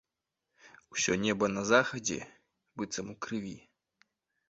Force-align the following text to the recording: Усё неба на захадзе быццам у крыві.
Усё 0.95 1.11
неба 1.27 1.51
на 1.55 1.63
захадзе 1.73 2.19
быццам 2.79 3.07
у 3.17 3.19
крыві. 3.27 3.57